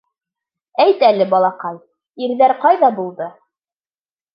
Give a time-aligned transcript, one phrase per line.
[0.85, 1.79] —Әйт әле, балаҡай,
[2.31, 3.33] ирҙәр ҡайҙа булды?